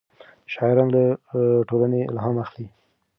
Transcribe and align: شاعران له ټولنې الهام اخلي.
شاعران 0.53 0.87
له 0.95 1.03
ټولنې 1.69 2.01
الهام 2.11 2.35
اخلي. 2.45 2.67